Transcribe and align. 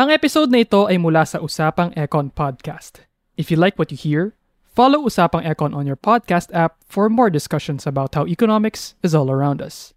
Ang 0.00 0.08
episode 0.08 0.48
na 0.48 0.64
ito 0.64 0.88
ay 0.88 0.96
mula 0.96 1.20
sa 1.28 1.36
Usapang 1.44 1.92
Econ 1.92 2.32
Podcast. 2.32 3.04
If 3.36 3.52
you 3.52 3.60
like 3.60 3.76
what 3.76 3.92
you 3.92 4.00
hear, 4.00 4.32
follow 4.72 5.04
Usapang 5.04 5.44
Econ 5.44 5.76
on 5.76 5.84
your 5.84 6.00
podcast 6.00 6.48
app 6.56 6.80
for 6.88 7.12
more 7.12 7.28
discussions 7.28 7.84
about 7.84 8.16
how 8.16 8.24
economics 8.24 8.96
is 9.04 9.12
all 9.12 9.28
around 9.28 9.60
us. 9.60 9.92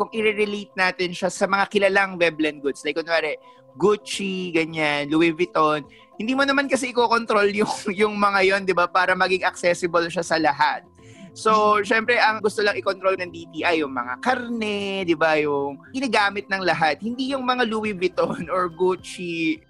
kung 0.00 0.08
i-relate 0.16 0.72
natin 0.80 1.12
siya 1.12 1.28
sa 1.28 1.44
mga 1.44 1.68
kilalang 1.68 2.16
Veblen 2.16 2.56
goods, 2.56 2.80
like 2.88 2.96
kunwari, 2.96 3.36
Gucci, 3.76 4.48
ganyan, 4.48 5.12
Louis 5.12 5.36
Vuitton, 5.36 5.84
hindi 6.16 6.32
mo 6.32 6.48
naman 6.48 6.72
kasi 6.72 6.88
i-control 6.88 7.52
yung, 7.52 7.68
yung 8.00 8.14
mga 8.16 8.40
yon 8.48 8.62
di 8.64 8.72
ba, 8.72 8.88
para 8.88 9.12
maging 9.12 9.44
accessible 9.44 10.08
siya 10.08 10.24
sa 10.24 10.40
lahat. 10.40 10.88
So, 11.30 11.78
syempre, 11.86 12.18
ang 12.18 12.42
gusto 12.42 12.58
lang 12.58 12.74
i-control 12.74 13.14
ng 13.14 13.30
DTI, 13.30 13.86
yung 13.86 13.94
mga 13.94 14.18
karne, 14.18 15.06
di 15.06 15.14
ba, 15.14 15.38
yung 15.38 15.78
ginagamit 15.94 16.50
ng 16.50 16.62
lahat. 16.66 16.98
Hindi 16.98 17.30
yung 17.30 17.46
mga 17.46 17.70
Louis 17.70 17.94
Vuitton 17.94 18.50
or 18.50 18.66
Gucci. 18.66 19.62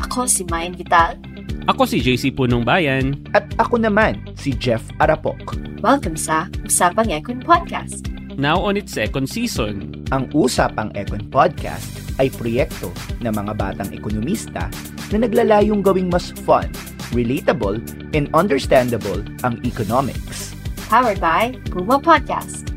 Ako 0.00 0.24
si 0.24 0.48
Mayan 0.48 0.72
Vital. 0.72 1.20
Ako 1.68 1.84
si 1.84 2.00
JC 2.00 2.32
Punong 2.32 2.64
Bayan. 2.64 3.20
At 3.36 3.44
ako 3.60 3.76
naman, 3.76 4.24
si 4.40 4.56
Jeff 4.56 4.80
Arapok. 4.96 5.52
Welcome 5.84 6.16
sa 6.16 6.48
Usapang 6.64 7.12
Econ 7.12 7.44
Podcast. 7.44 8.08
Now 8.40 8.56
on 8.56 8.80
its 8.80 8.96
second 8.96 9.28
season. 9.28 10.08
Ang 10.08 10.32
Usapang 10.32 10.88
Econ 10.96 11.28
Podcast 11.28 12.16
ay 12.16 12.32
proyekto 12.32 12.88
ng 13.20 13.32
mga 13.32 13.52
batang 13.60 13.92
ekonomista 13.92 14.72
na 15.12 15.28
naglalayong 15.28 15.84
gawing 15.84 16.08
mas 16.08 16.32
fun, 16.42 16.72
relatable, 17.12 17.78
and 18.16 18.32
understandable 18.32 19.20
ang 19.44 19.60
economics. 19.62 20.56
Powered 20.88 21.20
by 21.20 21.52
Puma 21.68 22.00
Podcast. 22.00 22.72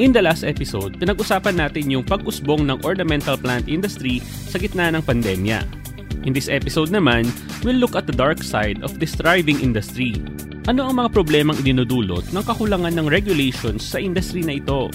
In 0.00 0.14
the 0.16 0.22
last 0.22 0.46
episode, 0.46 0.96
pinag-usapan 0.96 1.60
natin 1.60 1.92
yung 1.92 2.06
pag-usbong 2.06 2.64
ng 2.64 2.80
ornamental 2.86 3.36
plant 3.36 3.68
industry 3.68 4.22
sa 4.22 4.56
gitna 4.56 4.88
ng 4.94 5.02
pandemya. 5.04 5.60
In 6.24 6.32
this 6.32 6.48
episode 6.48 6.88
naman, 6.88 7.28
we'll 7.66 7.76
look 7.76 7.98
at 7.98 8.08
the 8.08 8.16
dark 8.16 8.40
side 8.40 8.80
of 8.80 8.96
this 8.96 9.12
thriving 9.12 9.60
industry. 9.60 10.16
Ano 10.68 10.88
ang 10.88 11.02
mga 11.02 11.12
problemang 11.12 11.58
idinudulot 11.60 12.32
ng 12.32 12.44
kakulangan 12.44 12.94
ng 12.96 13.08
regulations 13.08 13.84
sa 13.84 14.00
industry 14.00 14.40
na 14.40 14.56
ito? 14.56 14.88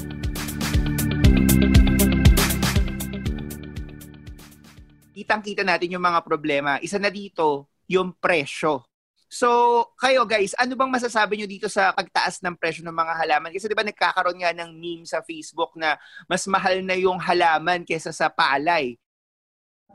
Kitang-kita 5.25 5.65
natin 5.65 5.89
yung 5.89 6.05
mga 6.05 6.21
problema. 6.21 6.77
Isa 6.85 7.01
na 7.01 7.09
dito, 7.09 7.65
yung 7.89 8.13
presyo. 8.13 8.85
So, 9.25 9.49
kayo 9.97 10.21
guys, 10.29 10.53
ano 10.53 10.77
bang 10.77 10.93
masasabi 10.93 11.41
nyo 11.41 11.49
dito 11.49 11.65
sa 11.65 11.89
pagtaas 11.89 12.45
ng 12.45 12.53
presyo 12.55 12.85
ng 12.85 12.93
mga 12.93 13.13
halaman? 13.25 13.49
Kasi 13.49 13.65
'di 13.65 13.73
ba 13.73 13.81
nagkakaroon 13.81 14.37
nga 14.37 14.53
ng 14.53 14.69
meme 14.77 15.03
sa 15.09 15.25
Facebook 15.25 15.73
na 15.73 15.97
mas 16.29 16.45
mahal 16.45 16.85
na 16.85 16.93
yung 16.93 17.17
halaman 17.17 17.81
kaysa 17.81 18.13
sa 18.13 18.29
palay. 18.29 18.93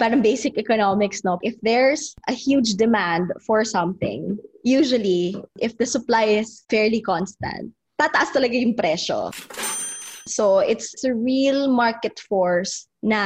parang 0.00 0.24
basic 0.24 0.56
economics, 0.56 1.20
no? 1.22 1.36
If 1.44 1.60
there's 1.60 2.16
a 2.24 2.32
huge 2.32 2.80
demand 2.80 3.36
for 3.44 3.68
something, 3.68 4.40
usually, 4.64 5.36
if 5.60 5.76
the 5.76 5.84
supply 5.84 6.40
is 6.40 6.64
fairly 6.72 7.04
constant, 7.04 7.76
tataas 8.00 8.32
talaga 8.32 8.56
yung 8.56 8.72
presyo. 8.72 9.28
So, 10.24 10.64
it's 10.64 11.04
a 11.04 11.12
real 11.12 11.68
market 11.68 12.16
force 12.24 12.88
na 13.00 13.20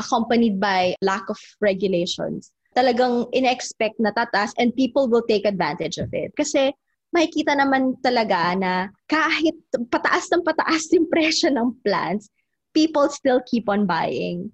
accompanied 0.00 0.56
by 0.58 0.96
lack 1.04 1.28
of 1.28 1.38
regulations. 1.60 2.52
Talagang 2.72 3.28
in-expect 3.36 4.00
na 4.00 4.14
tataas 4.14 4.54
and 4.56 4.72
people 4.76 5.10
will 5.10 5.24
take 5.26 5.44
advantage 5.44 5.98
of 5.98 6.08
it. 6.16 6.32
Kasi 6.38 6.72
makikita 7.10 7.58
naman 7.58 7.98
talaga 8.00 8.54
na 8.56 8.88
kahit 9.10 9.58
pataas 9.90 10.30
ng 10.30 10.46
pataas 10.46 10.88
yung 10.94 11.10
presyo 11.10 11.50
ng 11.50 11.74
plants, 11.82 12.30
people 12.70 13.10
still 13.10 13.42
keep 13.44 13.66
on 13.66 13.84
buying 13.84 14.48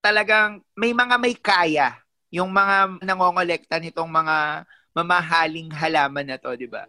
talagang 0.00 0.64
may 0.72 0.96
mga 0.96 1.16
may 1.20 1.36
kaya 1.36 1.92
yung 2.32 2.48
mga 2.48 3.04
nangongolekta 3.04 3.76
nitong 3.76 4.08
mga 4.08 4.64
mamahaling 4.96 5.68
halaman 5.70 6.26
na 6.26 6.40
to, 6.40 6.56
di 6.56 6.66
ba? 6.66 6.88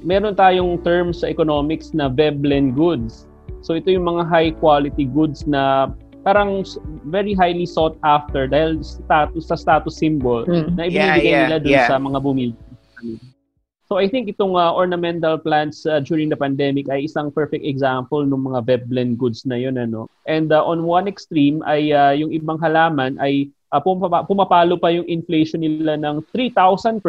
Meron 0.00 0.32
tayong 0.32 0.80
term 0.80 1.12
sa 1.12 1.28
economics 1.28 1.92
na 1.92 2.08
Veblen 2.08 2.72
goods. 2.72 3.27
So 3.60 3.74
ito 3.74 3.90
yung 3.90 4.06
mga 4.06 4.26
high 4.26 4.52
quality 4.54 5.04
goods 5.04 5.44
na 5.44 5.90
parang 6.22 6.62
very 7.08 7.32
highly 7.32 7.64
sought 7.64 7.96
after 8.02 8.44
dahil 8.44 8.82
status 8.82 9.48
sa 9.48 9.56
status 9.56 9.96
symbol 9.96 10.44
Mm. 10.44 10.76
na 10.76 10.82
ibinibigay 10.84 10.92
Yeah, 10.92 11.16
yeah, 11.16 11.42
nila 11.48 11.58
dun 11.58 11.72
yeah. 11.72 11.88
sa 11.88 11.96
mga 11.96 12.18
bumili. 12.20 12.54
So 13.88 13.96
I 13.96 14.04
think 14.04 14.28
itong 14.28 14.52
uh, 14.52 14.68
ornamental 14.76 15.40
plants 15.40 15.88
uh, 15.88 16.04
during 16.04 16.28
the 16.28 16.36
pandemic 16.36 16.92
ay 16.92 17.08
isang 17.08 17.32
perfect 17.32 17.64
example 17.64 18.20
ng 18.20 18.44
mga 18.44 18.60
Veblen 18.68 19.16
goods 19.16 19.48
na 19.48 19.56
yun 19.56 19.80
ano. 19.80 20.12
And 20.28 20.52
uh, 20.52 20.60
on 20.60 20.84
one 20.84 21.08
extreme 21.08 21.64
ay 21.64 21.96
uh, 21.96 22.12
yung 22.12 22.28
ibang 22.28 22.60
halaman 22.60 23.16
ay 23.16 23.48
uh, 23.72 23.80
pumapa- 23.80 24.28
pumapalo 24.28 24.76
pa 24.76 24.92
yung 24.92 25.08
inflation 25.08 25.64
nila 25.64 25.96
ng 25.96 26.20
3,000%. 26.36 27.00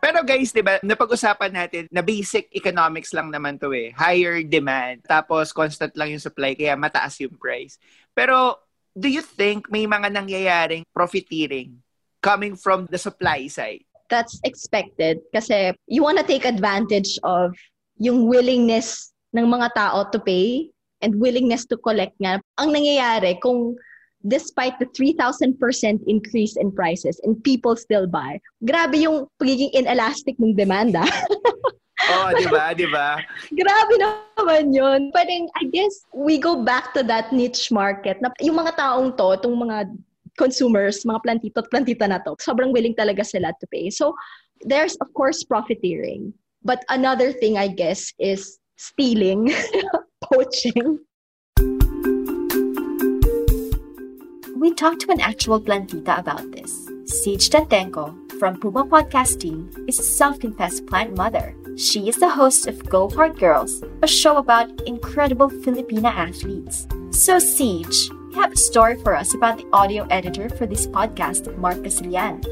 Pero 0.00 0.24
guys, 0.24 0.50
'di 0.50 0.64
ba, 0.64 0.80
napag-usapan 0.80 1.52
natin 1.52 1.84
na 1.92 2.00
basic 2.00 2.48
economics 2.56 3.12
lang 3.12 3.28
naman 3.28 3.60
'to 3.60 3.70
eh. 3.76 3.92
Higher 3.94 4.40
demand, 4.42 5.04
tapos 5.04 5.52
constant 5.52 5.92
lang 5.94 6.16
yung 6.16 6.24
supply 6.24 6.56
kaya 6.56 6.74
mataas 6.74 7.20
yung 7.20 7.36
price. 7.36 7.76
Pero 8.16 8.56
do 8.96 9.06
you 9.06 9.22
think 9.22 9.68
may 9.68 9.84
mga 9.84 10.08
nangyayaring 10.10 10.82
profiteering 10.90 11.78
coming 12.24 12.56
from 12.56 12.88
the 12.90 12.98
supply 12.98 13.46
side? 13.46 13.84
that's 14.10 14.42
expected 14.42 15.22
kasi 15.30 15.72
you 15.86 16.02
want 16.02 16.18
to 16.18 16.26
take 16.26 16.44
advantage 16.44 17.16
of 17.22 17.54
yung 18.02 18.26
willingness 18.26 19.14
ng 19.32 19.46
mga 19.46 19.70
tao 19.78 20.04
to 20.10 20.18
pay 20.18 20.68
and 21.00 21.16
willingness 21.16 21.64
to 21.64 21.78
collect 21.80 22.12
nga. 22.18 22.42
Ang 22.58 22.74
nangyayari 22.74 23.38
kung 23.38 23.78
despite 24.26 24.78
the 24.78 24.86
3,000% 24.92 25.56
increase 26.06 26.56
in 26.56 26.72
prices 26.72 27.20
and 27.24 27.42
people 27.44 27.76
still 27.76 28.06
buy, 28.06 28.40
grabe 28.64 29.00
yung 29.00 29.26
pagiging 29.40 29.72
inelastic 29.72 30.36
ng 30.40 30.56
demanda. 30.56 31.04
Oh, 32.08 32.32
'di 32.32 32.48
ba? 32.48 32.72
'Di 32.72 32.88
ba? 32.88 33.20
grabe 33.60 33.94
naman 34.00 34.72
yun. 34.72 35.12
But 35.12 35.28
then, 35.28 35.52
I 35.60 35.68
guess 35.68 36.08
we 36.16 36.40
go 36.40 36.64
back 36.64 36.96
to 36.96 37.04
that 37.04 37.28
niche 37.28 37.68
market 37.68 38.24
na 38.24 38.32
yung 38.40 38.56
mga 38.56 38.80
taong 38.80 39.20
to, 39.20 39.36
itong 39.36 39.56
mga 39.60 39.92
consumers, 40.40 41.04
mga 41.04 41.20
plantito 41.20 41.60
at 41.60 41.68
plantita 41.68 42.08
na 42.08 42.24
to, 42.24 42.40
sobrang 42.40 42.72
willing 42.72 42.96
talaga 42.96 43.20
sila 43.20 43.52
to 43.60 43.68
pay. 43.68 43.92
So, 43.92 44.16
there's 44.64 44.96
of 45.04 45.12
course 45.12 45.44
profiteering. 45.44 46.32
But 46.64 46.84
another 46.88 47.32
thing, 47.32 47.60
I 47.60 47.68
guess, 47.68 48.12
is 48.16 48.56
stealing, 48.80 49.52
poaching. 50.24 51.00
We 54.60 54.74
talked 54.74 55.00
to 55.00 55.10
an 55.10 55.22
actual 55.22 55.58
plantita 55.58 56.18
about 56.18 56.52
this. 56.52 56.86
Siege 57.06 57.48
Tantenko 57.48 58.12
from 58.38 58.60
Puma 58.60 58.84
Podcast 58.84 59.40
team 59.40 59.70
is 59.88 59.98
a 59.98 60.02
self-confessed 60.02 60.84
plant 60.86 61.16
mother. 61.16 61.56
She 61.78 62.10
is 62.10 62.16
the 62.16 62.28
host 62.28 62.66
of 62.66 62.86
Go 62.90 63.08
Hard 63.08 63.38
Girls, 63.38 63.82
a 64.02 64.06
show 64.06 64.36
about 64.36 64.82
incredible 64.82 65.48
Filipina 65.48 66.12
athletes. 66.12 66.86
So 67.08 67.38
Siege, 67.38 68.10
you 68.10 68.32
have 68.34 68.52
a 68.52 68.56
story 68.56 69.00
for 69.00 69.16
us 69.16 69.32
about 69.32 69.56
the 69.56 69.66
audio 69.72 70.06
editor 70.10 70.50
for 70.50 70.66
this 70.66 70.86
podcast, 70.86 71.56
Mark 71.56 71.82
Casilian. 71.82 72.42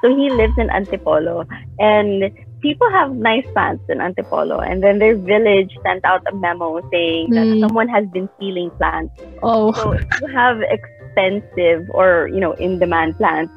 So 0.00 0.16
he 0.16 0.30
lives 0.30 0.56
in 0.56 0.70
Antipolo, 0.70 1.46
and 1.78 2.32
people 2.60 2.90
have 2.90 3.12
nice 3.12 3.44
plants 3.54 3.84
in 3.88 3.98
Antipolo. 3.98 4.58
And 4.60 4.82
then 4.82 4.98
their 4.98 5.16
village 5.16 5.70
sent 5.86 6.04
out 6.04 6.22
a 6.30 6.34
memo 6.34 6.80
saying 6.92 7.32
that 7.34 7.46
Hmm. 7.46 7.60
someone 7.60 7.88
has 7.88 8.06
been 8.08 8.28
stealing 8.36 8.70
plants. 8.78 9.14
Oh, 9.42 9.72
So 9.74 9.92
if 9.92 10.04
you 10.20 10.26
have 10.34 10.60
expensive 10.60 11.86
or, 11.90 12.28
you 12.32 12.40
know, 12.40 12.52
in 12.54 12.78
demand 12.78 13.16
plants, 13.18 13.52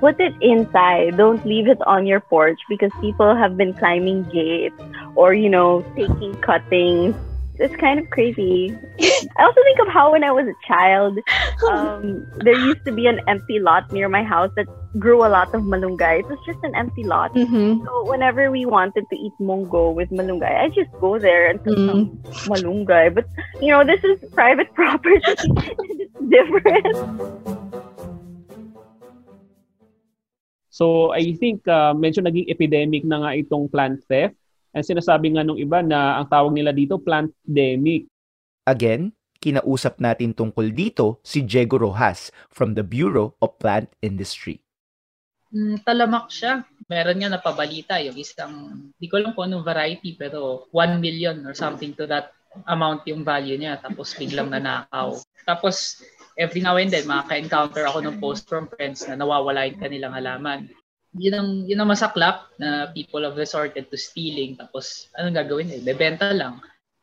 put 0.00 0.16
it 0.20 0.34
inside. 0.40 1.16
Don't 1.16 1.44
leave 1.44 1.68
it 1.68 1.78
on 1.86 2.06
your 2.06 2.20
porch 2.20 2.58
because 2.68 2.90
people 3.00 3.34
have 3.36 3.56
been 3.56 3.74
climbing 3.74 4.24
gates 4.32 4.76
or, 5.14 5.34
you 5.34 5.48
know, 5.48 5.84
taking 5.96 6.34
cuttings. 6.36 7.14
It's 7.62 7.76
kind 7.76 8.00
of 8.02 8.10
crazy. 8.10 8.74
I 9.38 9.42
also 9.46 9.62
think 9.62 9.78
of 9.78 9.88
how 9.88 10.10
when 10.10 10.24
I 10.24 10.32
was 10.32 10.46
a 10.50 10.58
child, 10.66 11.18
um, 11.70 12.26
there 12.42 12.58
used 12.58 12.84
to 12.86 12.92
be 12.92 13.06
an 13.06 13.20
empty 13.28 13.60
lot 13.60 13.92
near 13.92 14.08
my 14.08 14.24
house 14.24 14.50
that 14.56 14.66
grew 14.98 15.24
a 15.24 15.30
lot 15.30 15.54
of 15.54 15.62
malunggay. 15.62 16.20
It 16.20 16.28
was 16.28 16.38
just 16.44 16.58
an 16.64 16.74
empty 16.74 17.04
lot. 17.04 17.32
Mm-hmm. 17.34 17.86
So 17.86 18.10
whenever 18.10 18.50
we 18.50 18.66
wanted 18.66 19.06
to 19.10 19.16
eat 19.16 19.32
mongo 19.40 19.94
with 19.94 20.10
malunggay, 20.10 20.50
I 20.50 20.68
just 20.74 20.90
go 21.00 21.18
there 21.22 21.48
and 21.48 21.62
cook 21.62 21.78
Mm. 21.78 21.86
some 21.86 22.50
malunggay. 22.50 23.14
But 23.14 23.30
you 23.62 23.70
know, 23.70 23.86
this 23.86 24.02
is 24.02 24.18
private 24.34 24.74
property. 24.78 25.22
it's 25.22 26.18
different. 26.18 26.96
So 30.72 31.14
I 31.14 31.38
think 31.38 31.62
uh, 31.68 31.94
medyo 31.94 32.26
naging 32.26 32.50
epidemic 32.50 33.06
na 33.06 33.22
nga 33.22 33.38
itong 33.38 33.70
plant 33.70 34.02
theft. 34.10 34.41
And 34.72 34.84
sinasabi 34.84 35.36
nga 35.36 35.44
nung 35.44 35.60
iba 35.60 35.84
na 35.84 36.20
ang 36.20 36.26
tawag 36.26 36.52
nila 36.56 36.72
dito 36.72 36.96
plant-demic. 36.96 38.08
Again, 38.64 39.12
kinausap 39.42 39.98
natin 39.98 40.32
tungkol 40.32 40.72
dito 40.72 41.18
si 41.20 41.42
Diego 41.44 41.76
Rojas 41.76 42.30
from 42.48 42.78
the 42.78 42.86
Bureau 42.86 43.36
of 43.42 43.58
Plant 43.60 43.90
Industry. 44.00 44.62
Mm, 45.52 45.84
talamak 45.84 46.32
siya. 46.32 46.64
Meron 46.88 47.20
nga 47.20 47.30
napabalita 47.36 48.00
yung 48.00 48.16
isang, 48.16 48.52
di 48.96 49.10
ko 49.10 49.20
alam 49.20 49.36
kung 49.36 49.52
anong 49.52 49.66
variety, 49.66 50.16
pero 50.16 50.70
1 50.72 50.96
million 50.96 51.44
or 51.44 51.52
something 51.52 51.92
to 51.92 52.08
that 52.08 52.32
amount 52.64 53.04
yung 53.04 53.20
value 53.20 53.60
niya. 53.60 53.76
Tapos 53.82 54.16
biglang 54.16 54.48
nanakaw. 54.48 55.20
Tapos 55.44 56.00
every 56.40 56.64
now 56.64 56.80
and 56.80 56.88
then, 56.88 57.04
makaka-encounter 57.04 57.84
ako 57.84 57.98
ng 58.00 58.16
post 58.16 58.48
from 58.48 58.70
friends 58.72 59.04
na 59.04 59.18
nawawala 59.18 59.68
yung 59.68 59.80
kanilang 59.82 60.16
halaman. 60.16 60.72
Yun 61.12 61.34
ang, 61.36 61.50
yun 61.68 61.80
ang 61.80 61.92
masaklap 61.92 62.48
na 62.56 62.88
people 62.92 63.20
have 63.24 63.36
resorted 63.36 63.88
to 63.92 63.96
stealing. 64.00 64.56
Tapos 64.56 65.12
anong 65.16 65.36
gagawin 65.36 65.68
nila? 65.68 65.92
Bebenta 65.92 66.32
lang. 66.32 66.60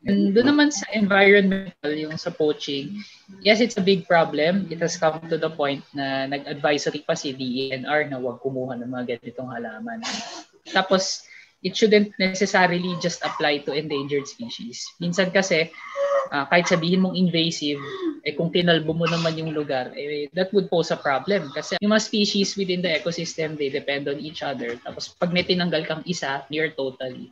And 0.08 0.32
doon 0.32 0.56
naman 0.56 0.72
sa 0.72 0.88
environmental, 0.96 1.92
yung 1.92 2.16
sa 2.16 2.32
poaching, 2.32 3.04
yes, 3.44 3.60
it's 3.60 3.76
a 3.76 3.84
big 3.84 4.08
problem. 4.08 4.72
It 4.72 4.80
has 4.80 4.96
come 4.96 5.20
to 5.28 5.36
the 5.36 5.52
point 5.52 5.84
na 5.92 6.24
nag-advisory 6.24 7.04
pa 7.04 7.20
si 7.20 7.36
DENR 7.36 8.08
na 8.08 8.16
huwag 8.16 8.40
kumuha 8.40 8.80
ng 8.80 8.88
mga 8.88 9.20
ganitong 9.20 9.52
halaman. 9.52 10.00
Tapos, 10.72 11.28
it 11.68 11.76
shouldn't 11.76 12.16
necessarily 12.16 12.96
just 13.04 13.20
apply 13.28 13.60
to 13.68 13.76
endangered 13.76 14.24
species. 14.24 14.88
Minsan 15.04 15.36
kasi, 15.36 15.68
ah, 16.32 16.46
kahit 16.48 16.70
sabihin 16.70 17.04
mong 17.04 17.18
invasive, 17.18 17.82
eh 18.24 18.34
kung 18.36 18.54
kinalbo 18.54 18.94
mo 18.94 19.06
naman 19.06 19.38
yung 19.40 19.52
lugar, 19.56 19.92
eh, 19.96 20.30
that 20.36 20.54
would 20.54 20.70
pose 20.70 20.92
a 20.94 21.00
problem. 21.00 21.50
Kasi 21.52 21.80
yung 21.82 21.94
mga 21.94 22.06
species 22.06 22.56
within 22.56 22.84
the 22.84 22.92
ecosystem, 22.92 23.56
they 23.56 23.70
depend 23.72 24.06
on 24.08 24.20
each 24.22 24.46
other. 24.46 24.78
Tapos 24.82 25.12
pag 25.18 25.34
may 25.34 25.44
tinanggal 25.44 25.86
kang 25.88 26.04
isa, 26.06 26.46
near 26.54 26.72
totally, 26.76 27.32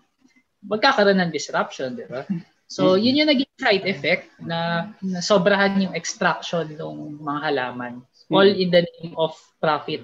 magkakaroon 0.66 1.22
ng 1.22 1.32
disruption, 1.32 1.96
di 1.96 2.08
ba? 2.10 2.26
So, 2.68 3.00
yun 3.00 3.16
yung 3.16 3.32
naging 3.32 3.54
side 3.56 3.86
effect 3.88 4.28
na, 4.44 4.92
na 5.00 5.24
sobrahan 5.24 5.80
yung 5.80 5.96
extraction 5.96 6.68
ng 6.76 7.24
mga 7.24 7.40
halaman. 7.48 8.04
All 8.28 8.44
in 8.44 8.68
the 8.68 8.84
name 9.00 9.16
of 9.16 9.32
profit. 9.64 10.04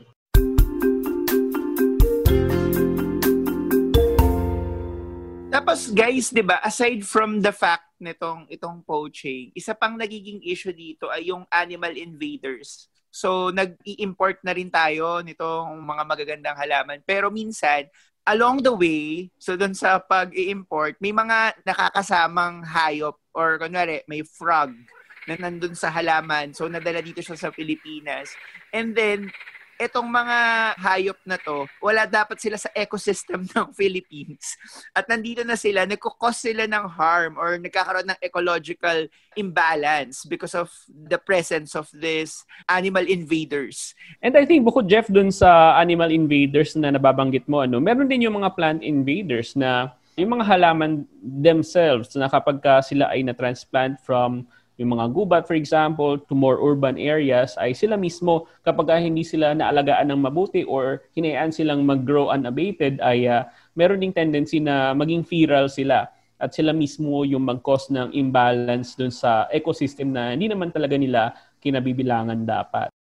Tapos 5.64 5.96
guys, 5.96 6.28
'di 6.28 6.44
ba, 6.44 6.60
aside 6.60 7.08
from 7.08 7.40
the 7.40 7.56
fact 7.56 7.88
nitong 7.96 8.52
itong 8.52 8.84
poaching, 8.84 9.48
isa 9.56 9.72
pang 9.72 9.96
nagiging 9.96 10.44
issue 10.44 10.76
dito 10.76 11.08
ay 11.08 11.32
yung 11.32 11.48
animal 11.48 11.96
invaders. 11.96 12.92
So 13.08 13.48
nag-i-import 13.48 14.44
na 14.44 14.52
rin 14.52 14.68
tayo 14.68 15.24
nitong 15.24 15.80
mga 15.80 16.04
magagandang 16.04 16.60
halaman. 16.60 17.00
Pero 17.08 17.32
minsan, 17.32 17.88
along 18.28 18.60
the 18.60 18.76
way, 18.76 19.32
so 19.40 19.56
doon 19.56 19.72
sa 19.72 20.04
pag-i-import, 20.04 21.00
may 21.00 21.16
mga 21.16 21.56
nakakasamang 21.64 22.68
hayop 22.68 23.16
or 23.32 23.56
kunwari 23.56 24.04
may 24.12 24.20
frog 24.20 24.76
na 25.32 25.40
nandun 25.40 25.80
sa 25.80 25.88
halaman. 25.96 26.52
So 26.52 26.68
nadala 26.68 27.00
dito 27.00 27.24
siya 27.24 27.40
sa 27.40 27.56
Pilipinas. 27.56 28.36
And 28.76 28.92
then 28.92 29.32
etong 29.80 30.06
mga 30.06 30.38
hayop 30.78 31.20
na 31.26 31.38
to, 31.38 31.66
wala 31.82 32.06
dapat 32.06 32.38
sila 32.40 32.58
sa 32.58 32.70
ecosystem 32.74 33.46
ng 33.54 33.68
Philippines. 33.74 34.58
At 34.94 35.10
nandito 35.10 35.42
na 35.42 35.58
sila, 35.58 35.86
nagkukos 35.86 36.44
sila 36.46 36.70
ng 36.70 36.86
harm 36.94 37.36
or 37.38 37.58
nagkakaroon 37.58 38.08
ng 38.10 38.20
ecological 38.22 39.08
imbalance 39.34 40.24
because 40.30 40.54
of 40.54 40.70
the 40.90 41.18
presence 41.18 41.74
of 41.74 41.90
these 41.94 42.46
animal 42.70 43.04
invaders. 43.04 43.98
And 44.22 44.38
I 44.38 44.46
think 44.46 44.66
bukod 44.66 44.90
Jeff 44.90 45.10
dun 45.10 45.34
sa 45.34 45.78
animal 45.78 46.14
invaders 46.14 46.78
na 46.78 46.94
nababanggit 46.94 47.50
mo, 47.50 47.66
ano, 47.66 47.82
meron 47.82 48.10
din 48.10 48.26
yung 48.30 48.38
mga 48.38 48.54
plant 48.54 48.82
invaders 48.86 49.58
na 49.58 49.94
yung 50.14 50.38
mga 50.38 50.46
halaman 50.46 51.10
themselves 51.22 52.14
na 52.14 52.30
kapag 52.30 52.62
ka 52.62 52.86
sila 52.86 53.10
ay 53.10 53.26
na-transplant 53.26 53.98
from 54.06 54.46
yung 54.78 54.98
mga 54.98 55.06
gubat, 55.14 55.44
for 55.46 55.54
example, 55.54 56.18
to 56.18 56.34
more 56.34 56.58
urban 56.58 56.98
areas, 56.98 57.54
ay 57.62 57.78
sila 57.78 57.94
mismo, 57.98 58.50
kapag 58.66 58.88
ah, 58.90 59.02
hindi 59.02 59.22
sila 59.22 59.54
naalagaan 59.54 60.10
ng 60.10 60.22
mabuti 60.22 60.66
or 60.66 61.06
hinayaan 61.14 61.54
silang 61.54 61.86
mag-grow 61.86 62.34
unabated, 62.34 62.98
ay 63.02 63.30
ah, 63.30 63.50
meron 63.78 64.02
ding 64.02 64.14
tendency 64.14 64.58
na 64.62 64.94
maging 64.98 65.26
feral 65.26 65.70
sila 65.70 66.10
at 66.42 66.52
sila 66.52 66.76
mismo 66.76 67.24
yung 67.24 67.48
mag-cause 67.48 67.90
ng 67.94 68.12
imbalance 68.14 69.00
dun 69.00 69.14
sa 69.14 69.48
ecosystem 69.50 70.12
na 70.12 70.36
hindi 70.36 70.52
naman 70.52 70.74
talaga 70.76 71.00
nila 71.00 71.32
kinabibilangan 71.64 72.44
dapat. 72.44 72.93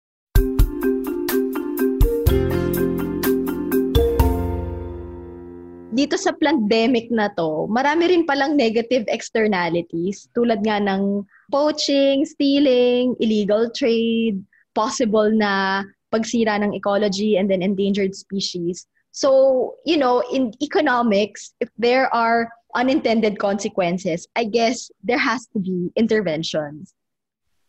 Dito 5.93 6.17
sa 6.17 6.33
pandemic 6.33 7.13
na 7.13 7.29
to, 7.37 7.69
marami 7.69 8.09
rin 8.09 8.25
palang 8.25 8.57
negative 8.57 9.05
externalities 9.07 10.27
tulad 10.33 10.65
nga 10.65 10.81
ng 10.81 11.21
poaching, 11.53 12.25
stealing, 12.25 13.13
illegal 13.21 13.69
trade, 13.71 14.41
possible 14.73 15.29
na 15.29 15.85
pagsira 16.09 16.57
ng 16.61 16.73
ecology 16.73 17.37
and 17.37 17.49
then 17.49 17.61
endangered 17.61 18.17
species. 18.17 18.89
So, 19.13 19.77
you 19.85 19.97
know, 19.97 20.25
in 20.33 20.53
economics, 20.61 21.53
if 21.61 21.69
there 21.77 22.09
are 22.13 22.49
unintended 22.73 23.37
consequences, 23.37 24.25
I 24.35 24.49
guess 24.49 24.89
there 25.05 25.21
has 25.21 25.45
to 25.53 25.61
be 25.61 25.93
interventions. 25.95 26.93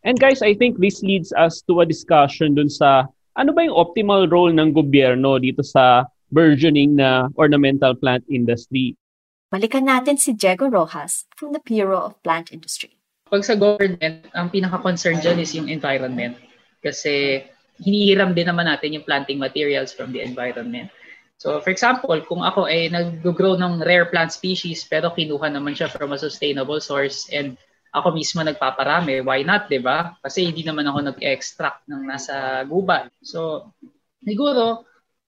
And 0.05 0.21
guys, 0.21 0.41
I 0.41 0.57
think 0.57 0.81
this 0.81 1.05
leads 1.05 1.33
us 1.33 1.61
to 1.69 1.81
a 1.81 1.87
discussion 1.87 2.57
dun 2.57 2.69
sa 2.69 3.09
ano 3.37 3.53
ba 3.53 3.65
yung 3.65 3.77
optimal 3.77 4.29
role 4.29 4.53
ng 4.53 4.73
gobyerno 4.73 5.41
dito 5.41 5.65
sa 5.65 6.09
burgeoning 6.35 6.99
na 6.99 7.31
ornamental 7.39 7.95
plant 7.95 8.27
industry. 8.27 8.99
Balikan 9.55 9.87
natin 9.87 10.19
si 10.19 10.35
Diego 10.35 10.67
Rojas 10.67 11.31
from 11.39 11.55
the 11.55 11.63
Bureau 11.63 12.11
of 12.11 12.19
Plant 12.27 12.51
Industry. 12.51 12.99
Pag 13.31 13.47
sa 13.47 13.55
government, 13.55 14.27
ang 14.35 14.51
pinaka-concern 14.51 15.23
dyan 15.23 15.39
is 15.39 15.55
yung 15.55 15.71
environment. 15.71 16.35
Kasi 16.83 17.47
hinihiram 17.79 18.35
din 18.35 18.51
naman 18.51 18.67
natin 18.67 18.99
yung 18.99 19.07
planting 19.07 19.39
materials 19.39 19.95
from 19.95 20.11
the 20.11 20.27
environment. 20.27 20.91
So, 21.39 21.63
for 21.63 21.71
example, 21.71 22.19
kung 22.27 22.43
ako 22.43 22.67
ay 22.67 22.91
nag-grow 22.91 23.55
ng 23.59 23.83
rare 23.83 24.11
plant 24.11 24.35
species 24.35 24.87
pero 24.87 25.15
kinuha 25.15 25.51
naman 25.51 25.75
siya 25.75 25.91
from 25.91 26.15
a 26.15 26.19
sustainable 26.19 26.79
source 26.79 27.31
and 27.31 27.55
ako 27.95 28.11
mismo 28.11 28.43
nagpaparami, 28.43 29.23
why 29.23 29.47
not, 29.47 29.71
di 29.71 29.79
ba? 29.79 30.19
Kasi 30.19 30.51
hindi 30.51 30.67
naman 30.67 30.91
ako 30.91 31.15
nag-extract 31.15 31.87
ng 31.87 32.03
nasa 32.11 32.67
gubat. 32.67 33.07
So, 33.23 33.71
siguro, 34.19 34.83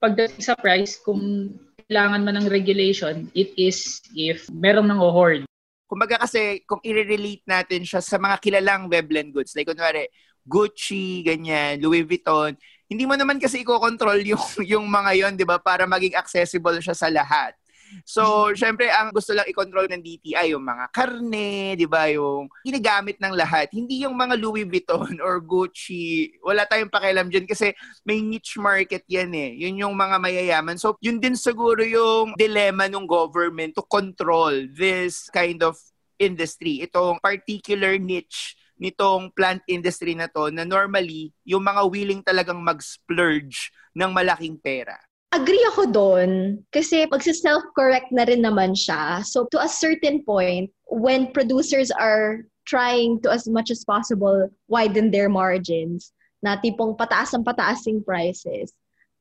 pagdating 0.06 0.38
sa 0.38 0.54
price, 0.54 1.02
kung 1.02 1.50
kailangan 1.90 2.22
man 2.22 2.38
ng 2.38 2.46
regulation, 2.46 3.26
it 3.34 3.50
is 3.58 3.98
if 4.14 4.46
merong 4.54 4.86
nang 4.86 5.02
hoard. 5.02 5.42
Kumbaga 5.90 6.22
kasi, 6.22 6.62
kung 6.62 6.78
i-relate 6.86 7.42
natin 7.42 7.82
siya 7.82 7.98
sa 7.98 8.18
mga 8.18 8.38
kilalang 8.38 8.86
Veblen 8.86 9.34
goods, 9.34 9.54
like 9.58 9.66
kunwari, 9.66 10.06
Gucci, 10.46 11.26
ganyan, 11.26 11.82
Louis 11.82 12.06
Vuitton, 12.06 12.54
hindi 12.86 13.02
mo 13.02 13.18
naman 13.18 13.42
kasi 13.42 13.66
i-control 13.66 14.22
yung, 14.22 14.44
yung 14.78 14.86
mga 14.86 15.10
yon 15.18 15.34
di 15.34 15.42
ba, 15.42 15.58
para 15.58 15.90
maging 15.90 16.14
accessible 16.14 16.78
siya 16.78 16.94
sa 16.94 17.10
lahat. 17.10 17.58
So, 18.02 18.52
syempre, 18.52 18.90
ang 18.90 19.10
gusto 19.14 19.32
lang 19.34 19.46
i-control 19.48 19.86
ng 19.90 20.02
DTI, 20.02 20.54
yung 20.54 20.64
mga 20.66 20.90
karne, 20.90 21.74
di 21.78 21.86
ba, 21.86 22.10
yung 22.10 22.50
ginagamit 22.62 23.18
ng 23.18 23.34
lahat. 23.34 23.70
Hindi 23.72 24.02
yung 24.06 24.14
mga 24.14 24.34
Louis 24.38 24.66
Vuitton 24.66 25.18
or 25.26 25.42
Gucci. 25.42 26.30
Wala 26.42 26.66
tayong 26.66 26.92
pakialam 26.92 27.30
dyan 27.30 27.46
kasi 27.46 27.72
may 28.02 28.22
niche 28.22 28.58
market 28.58 29.06
yan 29.06 29.30
eh. 29.34 29.54
Yun 29.66 29.86
yung 29.86 29.94
mga 29.94 30.16
mayayaman. 30.18 30.76
So, 30.78 30.98
yun 30.98 31.18
din 31.22 31.38
siguro 31.38 31.82
yung 31.82 32.34
dilemma 32.34 32.90
ng 32.90 33.06
government 33.06 33.78
to 33.78 33.84
control 33.86 34.52
this 34.74 35.30
kind 35.30 35.62
of 35.62 35.78
industry. 36.18 36.82
Itong 36.84 37.20
particular 37.20 38.00
niche 38.00 38.56
nitong 38.76 39.32
plant 39.32 39.64
industry 39.64 40.12
na 40.12 40.28
to 40.28 40.52
na 40.52 40.64
normally 40.64 41.32
yung 41.48 41.64
mga 41.64 41.82
willing 41.88 42.20
talagang 42.20 42.60
mag-splurge 42.60 43.72
ng 43.96 44.12
malaking 44.12 44.60
pera. 44.60 44.96
Agree 45.34 45.62
ako 45.74 45.90
doon 45.90 46.30
kasi 46.70 47.04
pagsi-self-correct 47.10 48.14
na 48.14 48.24
rin 48.24 48.46
naman 48.46 48.78
siya. 48.78 49.26
So 49.26 49.50
to 49.50 49.58
a 49.60 49.68
certain 49.68 50.22
point, 50.22 50.70
when 50.86 51.34
producers 51.34 51.90
are 51.90 52.46
trying 52.66 53.22
to 53.22 53.30
as 53.30 53.46
much 53.46 53.70
as 53.70 53.86
possible 53.86 54.48
widen 54.70 55.10
their 55.10 55.28
margins, 55.28 56.14
na 56.44 56.54
tipong 56.60 56.94
pataas 56.94 57.32
ang 57.32 57.42
pataas 57.42 57.82
yung 57.90 58.04
prices 58.04 58.70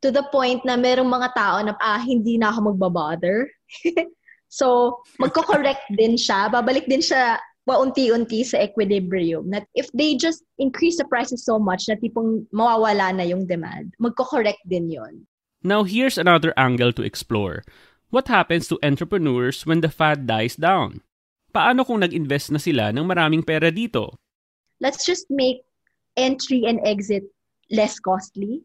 to 0.04 0.12
the 0.12 0.22
point 0.30 0.62
na 0.68 0.78
merong 0.78 1.10
mga 1.10 1.30
tao 1.34 1.58
na 1.66 1.74
ah, 1.82 1.98
hindi 1.98 2.38
na 2.38 2.54
ako 2.54 2.76
magbabother. 2.76 3.50
so, 4.60 5.00
magko-correct 5.18 5.90
din 6.00 6.14
siya. 6.20 6.52
Babalik 6.52 6.86
din 6.86 7.02
siya 7.02 7.42
paunti-unti 7.66 8.46
sa 8.46 8.62
equilibrium. 8.62 9.50
That 9.50 9.66
if 9.74 9.90
they 9.98 10.14
just 10.14 10.46
increase 10.62 11.02
the 11.02 11.10
prices 11.10 11.42
so 11.42 11.58
much 11.58 11.90
na 11.90 11.98
tipong 11.98 12.46
mawawala 12.54 13.18
na 13.18 13.26
yung 13.26 13.50
demand, 13.50 13.98
magko-correct 13.98 14.62
din 14.70 14.94
yon. 14.94 15.26
Now 15.66 15.82
here's 15.82 16.22
another 16.22 16.54
angle 16.54 16.94
to 16.94 17.02
explore. 17.02 17.66
What 18.14 18.30
happens 18.30 18.70
to 18.70 18.78
entrepreneurs 18.86 19.66
when 19.66 19.82
the 19.82 19.90
fad 19.90 20.30
dies 20.30 20.54
down? 20.54 21.02
Paano 21.50 21.82
kung 21.82 22.06
nag-invest 22.06 22.54
na 22.54 22.62
sila 22.62 22.94
ng 22.94 23.02
maraming 23.02 23.42
pera 23.42 23.74
dito? 23.74 24.14
Let's 24.78 25.10
just 25.10 25.26
make 25.34 25.66
entry 26.14 26.70
and 26.70 26.78
exit 26.86 27.26
less 27.74 27.98
costly. 27.98 28.62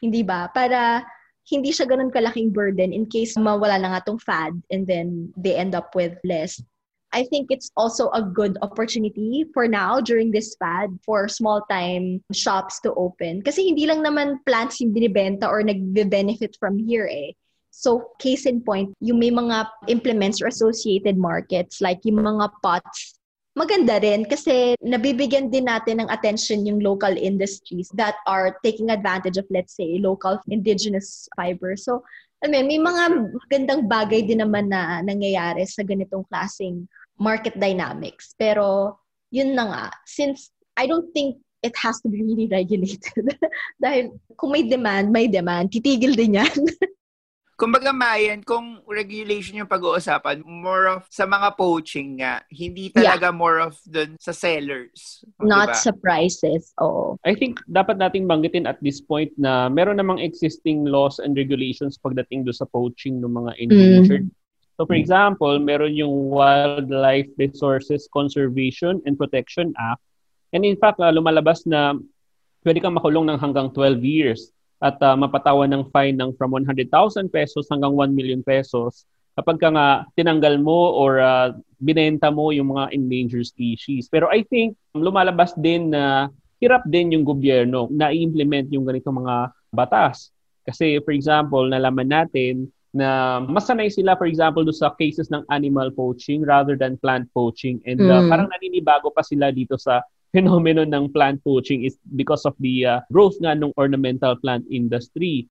Hindi 0.00 0.24
ba? 0.24 0.48
Para 0.48 1.04
hindi 1.52 1.68
siya 1.68 1.84
ganun 1.84 2.08
kalaking 2.08 2.56
burden 2.56 2.96
in 2.96 3.04
case 3.04 3.36
mawala 3.36 3.76
na 3.76 3.92
nga 3.92 4.08
tong 4.08 4.16
fad 4.16 4.56
and 4.72 4.88
then 4.88 5.28
they 5.36 5.52
end 5.52 5.76
up 5.76 5.92
with 5.92 6.16
less 6.24 6.64
I 7.12 7.24
think 7.24 7.48
it's 7.50 7.70
also 7.76 8.10
a 8.10 8.22
good 8.22 8.58
opportunity 8.60 9.46
for 9.54 9.66
now 9.66 10.00
during 10.00 10.30
this 10.30 10.56
fad 10.60 10.90
for 11.04 11.28
small 11.28 11.64
time 11.70 12.20
shops 12.32 12.80
to 12.84 12.92
open. 12.94 13.40
Kasi 13.42 13.64
hindi 13.64 13.86
lang 13.86 14.04
naman 14.04 14.44
plants 14.44 14.80
yung 14.80 14.92
binibenta 14.92 15.48
or 15.48 15.62
nagbe-benefit 15.64 16.56
from 16.60 16.76
here 16.76 17.08
eh. 17.08 17.32
So, 17.70 18.12
case 18.18 18.44
in 18.44 18.60
point, 18.60 18.92
yung 19.00 19.20
may 19.20 19.30
mga 19.30 19.68
implements 19.88 20.42
or 20.42 20.48
associated 20.48 21.16
markets 21.16 21.80
like 21.80 22.02
yung 22.04 22.20
mga 22.20 22.50
pots, 22.60 23.14
maganda 23.56 24.02
rin 24.02 24.26
kasi 24.26 24.74
nabibigyan 24.82 25.50
din 25.50 25.66
natin 25.66 26.02
ng 26.02 26.10
attention 26.10 26.66
yung 26.66 26.78
local 26.78 27.10
industries 27.10 27.90
that 27.94 28.14
are 28.26 28.58
taking 28.62 28.90
advantage 28.90 29.38
of, 29.38 29.46
let's 29.50 29.74
say, 29.74 29.98
local 29.98 30.38
indigenous 30.50 31.28
fiber. 31.34 31.74
So, 31.74 32.02
I 32.38 32.46
may 32.46 32.78
mga 32.78 33.34
magandang 33.34 33.82
bagay 33.90 34.22
din 34.22 34.38
naman 34.38 34.70
na 34.70 35.02
nangyayari 35.02 35.66
sa 35.66 35.82
ganitong 35.82 36.22
klaseng 36.30 36.86
market 37.18 37.58
dynamics. 37.58 38.32
Pero, 38.38 38.94
yun 39.34 39.58
na 39.58 39.64
nga, 39.66 39.84
since 40.06 40.54
I 40.78 40.86
don't 40.86 41.10
think 41.10 41.42
it 41.62 41.74
has 41.82 41.98
to 42.02 42.08
be 42.08 42.22
really 42.22 42.46
regulated. 42.46 43.34
Dahil 43.82 44.14
kung 44.38 44.54
may 44.54 44.62
demand, 44.62 45.10
may 45.10 45.26
demand. 45.26 45.74
Titigil 45.74 46.14
din 46.14 46.38
yan. 46.38 46.54
Kumbaga, 47.58 47.90
Mayan, 47.90 48.46
kung 48.46 48.78
regulation 48.86 49.58
yung 49.58 49.66
pag-uusapan, 49.66 50.46
more 50.46 50.86
of 50.94 51.02
sa 51.10 51.26
mga 51.26 51.58
poaching 51.58 52.22
nga, 52.22 52.38
hindi 52.54 52.86
talaga 52.86 53.34
yeah. 53.34 53.34
more 53.34 53.58
of 53.58 53.74
dun 53.82 54.14
sa 54.22 54.30
sellers. 54.30 55.26
Not 55.42 55.74
diba? 55.74 55.82
sa 55.82 55.90
prices, 55.90 56.70
oo. 56.78 57.18
I 57.26 57.34
think 57.34 57.58
dapat 57.66 57.98
nating 57.98 58.30
banggitin 58.30 58.70
at 58.70 58.78
this 58.78 59.02
point 59.02 59.34
na 59.34 59.66
meron 59.66 59.98
namang 59.98 60.22
existing 60.22 60.86
laws 60.86 61.18
and 61.18 61.34
regulations 61.34 61.98
pagdating 61.98 62.46
do 62.46 62.54
sa 62.54 62.62
poaching 62.70 63.18
ng 63.18 63.34
mga 63.34 63.50
endangered. 63.58 64.30
Mm. 64.30 64.36
So 64.78 64.86
for 64.86 64.94
example, 64.94 65.58
meron 65.58 65.98
yung 65.98 66.30
Wildlife 66.30 67.26
Resources 67.42 68.06
Conservation 68.14 69.02
and 69.02 69.18
Protection 69.18 69.74
Act. 69.74 69.98
And 70.54 70.62
in 70.62 70.78
fact, 70.78 71.02
uh, 71.02 71.10
lumalabas 71.10 71.66
na 71.66 71.98
pwede 72.62 72.78
kang 72.86 72.94
makulong 72.94 73.26
ng 73.26 73.42
hanggang 73.42 73.74
12 73.74 73.98
years 74.06 74.54
at 74.78 74.96
uh, 75.02 75.18
mapatawan 75.18 75.70
ng 75.74 75.84
fine 75.90 76.14
ng 76.14 76.30
from 76.38 76.54
100,000 76.54 76.86
pesos 77.30 77.66
hanggang 77.66 77.94
1 77.94 78.14
million 78.14 78.42
pesos 78.46 79.06
kapag 79.38 79.62
ka 79.62 79.70
nga 79.70 79.88
tinanggal 80.18 80.58
mo 80.58 80.98
or 80.98 81.22
uh, 81.22 81.54
binenta 81.78 82.26
mo 82.26 82.50
yung 82.50 82.74
mga 82.74 82.90
endangered 82.90 83.46
species. 83.46 84.10
Pero 84.10 84.26
I 84.34 84.42
think 84.42 84.74
lumalabas 84.98 85.54
din 85.54 85.94
na 85.94 86.26
hirap 86.58 86.82
din 86.90 87.14
yung 87.14 87.22
gobyerno 87.22 87.86
na 87.94 88.10
i-implement 88.10 88.66
yung 88.74 88.82
ganitong 88.82 89.22
mga 89.22 89.54
batas. 89.70 90.34
Kasi 90.66 90.98
for 91.06 91.14
example, 91.14 91.70
nalaman 91.70 92.10
natin 92.10 92.66
na 92.90 93.38
masanay 93.38 93.92
sila 93.94 94.18
for 94.18 94.26
example 94.26 94.66
do 94.66 94.74
sa 94.74 94.90
cases 94.98 95.30
ng 95.30 95.46
animal 95.54 95.92
poaching 95.94 96.42
rather 96.42 96.74
than 96.74 96.98
plant 96.98 97.28
poaching 97.36 97.78
and 97.84 98.00
uh, 98.00 98.24
mm. 98.24 98.32
parang 98.32 98.48
naninibago 98.48 99.12
pa 99.12 99.20
sila 99.20 99.52
dito 99.52 99.76
sa 99.76 100.00
phenomenon 100.32 100.88
ng 100.92 101.10
plant 101.12 101.40
poaching 101.42 101.84
is 101.84 101.96
because 102.16 102.44
of 102.44 102.54
the 102.60 102.84
uh, 102.84 103.00
growth 103.12 103.36
nga 103.40 103.56
ng 103.56 103.72
ornamental 103.76 104.36
plant 104.40 104.64
industry. 104.68 105.48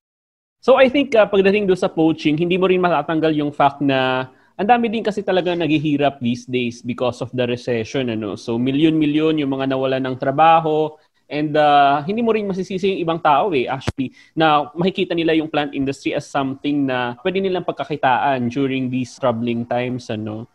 So 0.61 0.75
I 0.75 0.89
think 0.89 1.13
uh, 1.13 1.29
pagdating 1.29 1.69
do 1.69 1.77
sa 1.77 1.89
poaching, 1.89 2.37
hindi 2.37 2.57
mo 2.57 2.65
rin 2.67 2.81
matatanggal 2.81 3.33
yung 3.37 3.53
fact 3.53 3.79
na 3.81 4.29
ang 4.57 4.67
dami 4.67 4.89
din 4.89 5.05
kasi 5.05 5.21
talaga 5.21 5.53
naghihirap 5.53 6.17
these 6.17 6.49
days 6.49 6.81
because 6.81 7.21
of 7.21 7.29
the 7.29 7.45
recession 7.45 8.09
ano. 8.09 8.33
So 8.33 8.57
milyon-milyon 8.57 9.37
yung 9.37 9.53
mga 9.53 9.69
nawala 9.69 10.01
ng 10.01 10.17
trabaho 10.17 10.97
and 11.29 11.53
uh, 11.53 12.01
hindi 12.01 12.25
mo 12.25 12.33
rin 12.33 12.49
masisisi 12.49 12.97
yung 12.97 13.01
ibang 13.03 13.19
tao 13.21 13.51
eh 13.53 13.67
actually 13.67 14.15
na 14.33 14.71
makikita 14.73 15.13
nila 15.13 15.35
yung 15.35 15.51
plant 15.51 15.75
industry 15.75 16.15
as 16.15 16.25
something 16.25 16.87
na 16.87 17.19
pwede 17.21 17.43
nilang 17.43 17.67
pagkakitaan 17.67 18.49
during 18.49 18.89
these 18.89 19.13
troubling 19.21 19.61
times 19.67 20.09
ano. 20.09 20.49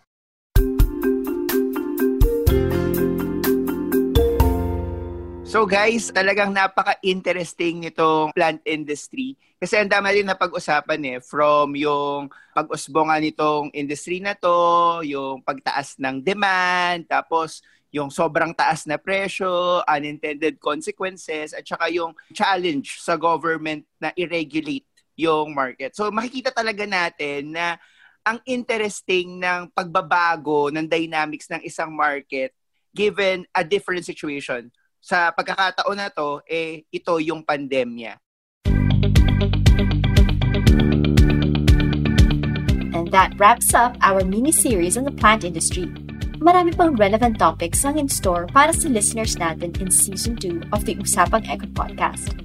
So 5.53 5.69
guys, 5.69 6.09
talagang 6.09 6.57
napaka-interesting 6.57 7.85
nitong 7.85 8.33
plant 8.33 8.65
industry. 8.65 9.37
Kasi 9.61 9.77
ang 9.77 9.93
dami 9.93 10.09
rin 10.09 10.25
na 10.25 10.33
pag-usapan 10.33 10.97
eh, 11.05 11.19
from 11.21 11.77
yung 11.77 12.33
pag-usbongan 12.57 13.21
nitong 13.21 13.69
industry 13.77 14.17
na 14.25 14.33
to, 14.33 15.05
yung 15.05 15.45
pagtaas 15.45 16.01
ng 16.01 16.25
demand, 16.25 17.05
tapos 17.05 17.61
yung 17.93 18.09
sobrang 18.09 18.57
taas 18.57 18.89
na 18.89 18.97
presyo, 18.97 19.85
unintended 19.85 20.57
consequences, 20.57 21.53
at 21.53 21.69
saka 21.69 21.93
yung 21.93 22.17
challenge 22.33 23.05
sa 23.05 23.21
government 23.21 23.85
na 24.01 24.09
i-regulate 24.17 24.89
yung 25.21 25.53
market. 25.53 25.93
So 25.93 26.09
makikita 26.09 26.57
talaga 26.57 26.89
natin 26.89 27.53
na 27.53 27.77
ang 28.25 28.41
interesting 28.49 29.37
ng 29.37 29.69
pagbabago 29.77 30.73
ng 30.73 30.89
dynamics 30.89 31.53
ng 31.53 31.61
isang 31.61 31.93
market 31.93 32.57
given 32.97 33.45
a 33.53 33.61
different 33.61 34.09
situation 34.09 34.73
sa 35.03 35.35
pagkakataon 35.35 35.99
na 35.99 36.09
to, 36.15 36.39
eh, 36.47 36.87
ito 36.95 37.19
yung 37.19 37.43
pandemya. 37.43 38.15
And 42.95 43.11
that 43.11 43.35
wraps 43.37 43.75
up 43.75 43.99
our 43.99 44.23
mini-series 44.23 44.95
on 44.95 45.03
the 45.03 45.11
plant 45.11 45.43
industry. 45.43 45.91
Marami 46.39 46.71
pang 46.71 46.95
relevant 46.95 47.43
topics 47.43 47.83
ang 47.83 47.99
in 47.99 48.07
store 48.07 48.47
para 48.55 48.71
sa 48.71 48.87
listeners 48.87 49.35
natin 49.39 49.75
in 49.83 49.91
Season 49.91 50.39
2 50.39 50.71
of 50.71 50.87
the 50.87 50.95
Usapang 51.03 51.43
Eco 51.51 51.67
Podcast. 51.75 52.39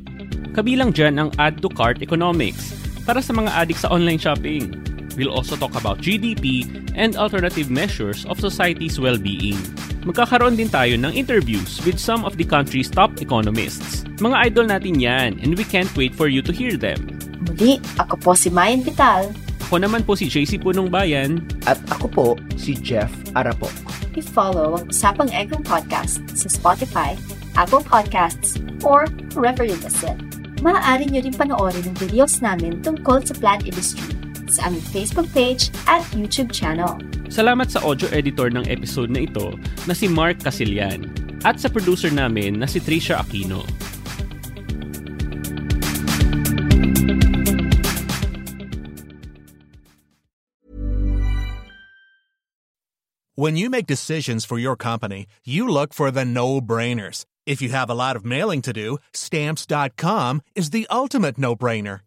Kabilang 0.57 0.97
dyan 0.97 1.21
ang 1.21 1.29
add 1.37 1.61
to 1.61 1.69
cart 1.69 2.01
economics 2.01 2.73
para 3.05 3.21
sa 3.21 3.37
mga 3.37 3.53
adik 3.53 3.77
sa 3.77 3.93
online 3.93 4.17
shopping. 4.17 4.73
We'll 5.13 5.33
also 5.33 5.57
talk 5.57 5.77
about 5.77 6.01
GDP 6.01 6.65
and 6.97 7.17
alternative 7.17 7.69
measures 7.69 8.25
of 8.25 8.41
society's 8.41 9.01
well-being 9.01 9.57
magkakaroon 10.03 10.59
din 10.59 10.69
tayo 10.69 10.93
ng 10.99 11.13
interviews 11.15 11.81
with 11.87 11.97
some 11.97 12.27
of 12.27 12.37
the 12.37 12.45
country's 12.45 12.91
top 12.91 13.17
economists. 13.23 14.05
Mga 14.21 14.51
idol 14.51 14.65
natin 14.69 14.95
yan 14.99 15.39
and 15.41 15.55
we 15.55 15.65
can't 15.65 15.89
wait 15.95 16.13
for 16.13 16.29
you 16.29 16.43
to 16.43 16.53
hear 16.53 16.75
them. 16.75 16.99
Muli, 17.47 17.81
ako 17.97 18.19
po 18.19 18.31
si 18.35 18.51
Mayan 18.51 18.83
Vital. 18.83 19.31
Ako 19.67 19.83
naman 19.83 20.03
po 20.07 20.15
si 20.15 20.31
JC 20.31 20.59
Punong 20.61 20.87
Bayan. 20.87 21.43
At 21.67 21.79
ako 21.91 22.05
po 22.07 22.27
si 22.55 22.75
Jeff 22.77 23.11
Arapok. 23.35 23.73
I-follow 24.15 24.79
ang 24.79 24.85
Usapang 24.89 25.29
Eco 25.29 25.59
Podcast 25.61 26.23
sa 26.33 26.47
Spotify, 26.49 27.13
Apple 27.59 27.83
Podcasts, 27.83 28.57
or 28.81 29.05
wherever 29.35 29.67
you 29.67 29.75
listen. 29.83 30.23
Maaari 30.63 31.11
nyo 31.11 31.21
rin 31.21 31.35
panoorin 31.35 31.85
ang 31.85 31.97
videos 32.01 32.41
namin 32.41 32.81
tungkol 32.81 33.21
sa 33.21 33.35
plant 33.37 33.67
industry 33.67 34.17
sa 34.47 34.71
aming 34.71 34.83
Facebook 34.89 35.27
page 35.35 35.69
at 35.85 36.01
YouTube 36.15 36.49
channel. 36.49 36.97
Salamat 37.27 37.67
sa 37.67 37.83
audio 37.83 38.07
editor 38.15 38.47
ng 38.47 38.63
episode 38.71 39.11
na 39.11 39.27
ito 39.27 39.51
na 39.83 39.91
si 39.91 40.07
Mark 40.07 40.39
Casillan 40.39 41.11
at 41.43 41.59
sa 41.59 41.67
producer 41.67 42.07
namin 42.07 42.55
na 42.55 42.65
si 42.65 42.79
Aquino. 42.79 43.67
When 53.37 53.53
you 53.53 53.69
make 53.69 53.85
decisions 53.85 54.49
for 54.49 54.57
your 54.57 54.73
company, 54.73 55.27
you 55.45 55.69
look 55.69 55.93
for 55.93 56.09
the 56.09 56.25
no-brainers. 56.25 57.29
If 57.45 57.61
you 57.61 57.69
have 57.69 57.87
a 57.87 57.93
lot 57.93 58.15
of 58.15 58.25
mailing 58.25 58.65
to 58.65 58.73
do, 58.73 58.97
stamps.com 59.13 60.41
is 60.55 60.71
the 60.71 60.87
ultimate 60.89 61.37
no-brainer. 61.37 62.06